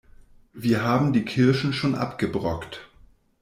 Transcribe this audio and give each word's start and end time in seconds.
Wir 0.55 0.83
haben 0.83 1.13
die 1.13 1.25
Kirschen 1.25 1.73
schon 1.73 1.93
abgebrockt. 1.93 2.89